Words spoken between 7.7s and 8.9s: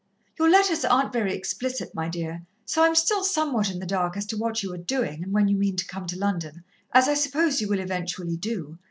eventually do.